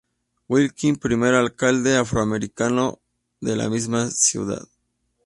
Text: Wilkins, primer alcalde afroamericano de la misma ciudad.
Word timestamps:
Wilkins, 0.49 0.97
primer 0.97 1.35
alcalde 1.35 1.95
afroamericano 1.95 2.97
de 3.39 3.55
la 3.55 3.69
misma 3.69 4.09
ciudad. 4.09 4.67